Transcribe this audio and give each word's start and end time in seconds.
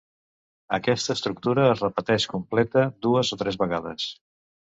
Aquesta 0.77 1.15
estructura 1.19 1.65
es 1.73 1.83
repeteix 1.85 2.25
completa 2.33 2.87
dues 3.09 3.31
o 3.37 3.41
tres 3.45 3.61
vegades. 3.67 4.09